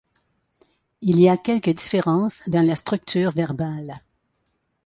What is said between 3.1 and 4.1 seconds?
verbale.